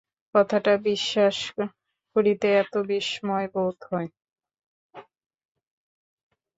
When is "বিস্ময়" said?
2.89-3.47